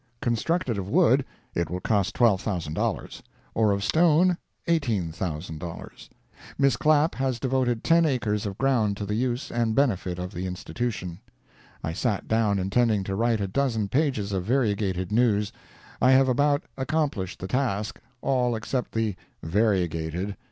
Constructed 0.19 0.79
of 0.79 0.89
wood, 0.89 1.23
it 1.53 1.69
will 1.69 1.79
cost 1.79 2.15
$12,000; 2.15 3.21
or 3.53 3.71
of 3.71 3.83
stone, 3.83 4.35
$18,000. 4.67 6.09
Miss 6.57 6.75
Clapp 6.75 7.13
has 7.13 7.39
devoted 7.39 7.83
ten 7.83 8.03
acres 8.07 8.47
of 8.47 8.57
ground 8.57 8.97
to 8.97 9.05
the 9.05 9.13
use 9.13 9.51
and 9.51 9.75
benefit 9.75 10.17
of 10.17 10.33
the 10.33 10.47
institution. 10.47 11.19
I 11.83 11.93
sat 11.93 12.27
down 12.27 12.57
intending 12.57 13.03
to 13.03 13.15
write 13.15 13.41
a 13.41 13.47
dozen 13.47 13.89
pages 13.89 14.31
of 14.31 14.43
variegated 14.43 15.11
news. 15.11 15.51
I 16.01 16.13
have 16.13 16.27
about 16.27 16.63
accomplished 16.79 17.37
the 17.39 17.47
task—all 17.47 18.55
except 18.55 18.93
the 18.93 19.15
"variegated." 19.43 20.35